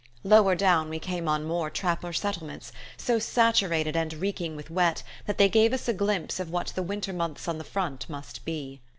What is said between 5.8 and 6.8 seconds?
a glimpse of what